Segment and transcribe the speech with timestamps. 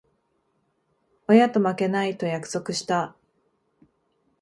[1.27, 3.15] 親と負けない、と約束した。